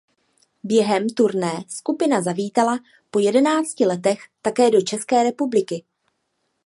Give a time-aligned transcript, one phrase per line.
[0.63, 2.79] Během turné skupina zavítala
[3.11, 5.83] po jedenácti letech také do České republiky.